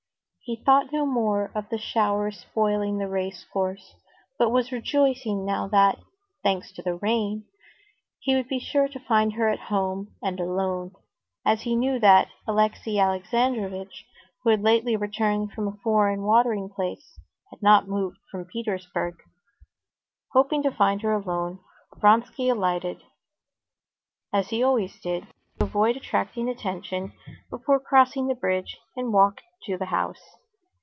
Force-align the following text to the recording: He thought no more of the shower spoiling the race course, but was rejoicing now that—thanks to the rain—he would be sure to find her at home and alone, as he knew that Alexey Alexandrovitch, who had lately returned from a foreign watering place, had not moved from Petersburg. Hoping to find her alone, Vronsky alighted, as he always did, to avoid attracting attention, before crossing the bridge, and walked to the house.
He 0.43 0.57
thought 0.61 0.91
no 0.91 1.05
more 1.05 1.49
of 1.55 1.69
the 1.69 1.77
shower 1.77 2.29
spoiling 2.29 2.97
the 2.97 3.07
race 3.07 3.45
course, 3.53 3.95
but 4.37 4.49
was 4.49 4.71
rejoicing 4.73 5.45
now 5.45 5.67
that—thanks 5.69 6.73
to 6.73 6.81
the 6.81 6.95
rain—he 6.95 8.35
would 8.35 8.49
be 8.49 8.59
sure 8.59 8.89
to 8.89 8.99
find 8.99 9.33
her 9.33 9.47
at 9.47 9.59
home 9.71 10.13
and 10.21 10.41
alone, 10.41 10.93
as 11.45 11.61
he 11.61 11.73
knew 11.75 11.99
that 11.99 12.27
Alexey 12.47 12.99
Alexandrovitch, 12.99 14.05
who 14.43 14.49
had 14.49 14.61
lately 14.61 14.97
returned 14.97 15.53
from 15.53 15.69
a 15.69 15.77
foreign 15.83 16.23
watering 16.23 16.67
place, 16.67 17.17
had 17.51 17.61
not 17.63 17.87
moved 17.87 18.17
from 18.29 18.43
Petersburg. 18.43 19.15
Hoping 20.33 20.61
to 20.63 20.71
find 20.71 21.01
her 21.03 21.13
alone, 21.13 21.59
Vronsky 21.95 22.49
alighted, 22.49 23.03
as 24.33 24.49
he 24.49 24.61
always 24.63 24.99
did, 24.99 25.27
to 25.59 25.65
avoid 25.65 25.95
attracting 25.95 26.49
attention, 26.49 27.13
before 27.51 27.79
crossing 27.79 28.27
the 28.27 28.35
bridge, 28.35 28.77
and 28.97 29.13
walked 29.13 29.43
to 29.63 29.77
the 29.77 29.85
house. 29.85 30.35